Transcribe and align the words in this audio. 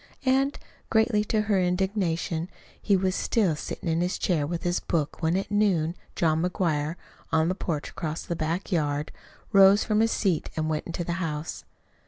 And, 0.25 0.57
greatly 0.89 1.23
to 1.25 1.41
her 1.41 1.59
indignation, 1.61 2.49
he 2.81 2.97
was 2.97 3.13
still 3.15 3.55
sitting 3.55 3.87
in 3.87 4.01
his 4.01 4.17
chair 4.17 4.47
with 4.47 4.63
his 4.63 4.79
book 4.79 5.21
when 5.21 5.37
at 5.37 5.51
noon 5.51 5.93
John 6.15 6.41
McGuire, 6.41 6.95
on 7.31 7.49
the 7.49 7.53
porch 7.53 7.91
across 7.91 8.23
the 8.23 8.35
back 8.35 8.71
yard, 8.71 9.11
rose 9.51 9.83
from 9.83 9.99
his 9.99 10.11
seat 10.11 10.49
and 10.57 10.67
went 10.71 10.87
into 10.87 11.03
the 11.03 11.13
house. 11.21 11.65